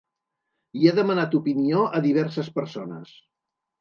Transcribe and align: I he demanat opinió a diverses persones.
I 0.79 0.87
he 0.87 0.93
demanat 0.99 1.37
opinió 1.39 1.83
a 1.99 2.03
diverses 2.07 2.53
persones. 2.59 3.13